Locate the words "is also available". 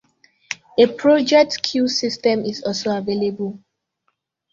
2.43-3.59